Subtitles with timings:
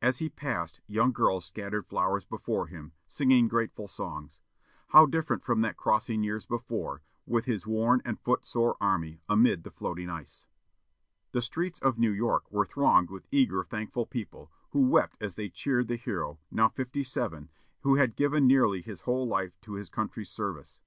[0.00, 4.40] As he passed, young girls scattered flowers before him, singing grateful songs.
[4.94, 9.64] How different from that crossing years before, with his worn and foot sore army, amid
[9.64, 10.46] the floating ice!
[11.32, 15.50] The streets of New York were thronged with eager, thankful people, who wept as they
[15.50, 17.50] cheered the hero, now fifty seven,
[17.82, 20.80] who had given nearly his whole life to his country's service.